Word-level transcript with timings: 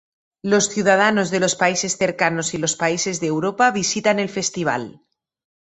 Los 0.41 0.67
ciudadanos 0.69 1.29
de 1.29 1.39
los 1.39 1.53
países 1.55 1.95
cercanos 1.95 2.55
y 2.55 2.57
los 2.57 2.75
países 2.75 3.19
de 3.21 3.27
Europa 3.27 3.69
visitan 3.69 4.17
el 4.17 4.29
festival. 4.29 4.99